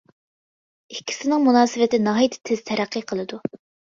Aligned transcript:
ئىككىسىنىڭ 0.95 1.43
مۇناسىۋىتى 1.47 1.99
ناھايىتى 2.05 2.39
تېز 2.51 2.63
تەرەققىي 2.71 3.05
قىلىدۇ. 3.13 3.41